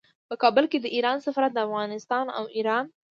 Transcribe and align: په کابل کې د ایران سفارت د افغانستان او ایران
په 0.29 0.35
کابل 0.41 0.65
کې 0.71 0.77
د 0.81 0.87
ایران 0.95 1.17
سفارت 1.25 1.51
د 1.53 1.57
افغانستان 1.67 2.25
او 2.37 2.43
ایران 2.55 2.85